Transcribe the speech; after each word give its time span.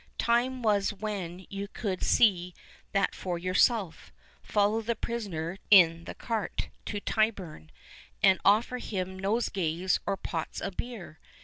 Time 0.17 0.63
was 0.63 0.91
when 0.91 1.45
you 1.51 1.67
could 1.67 2.01
see 2.03 2.55
that 2.91 3.13
for 3.13 3.37
your 3.37 3.53
self, 3.53 4.11
follow 4.41 4.81
the 4.81 4.95
prisoner 4.95 5.59
in 5.69 6.05
the 6.05 6.15
cart 6.15 6.69
to 6.87 6.99
Tyburn, 6.99 7.69
and 8.23 8.39
offer 8.43 8.79
him 8.79 9.19
nosegays 9.19 9.99
or 10.07 10.17
pots 10.17 10.59
of 10.59 10.75
beer. 10.75 11.19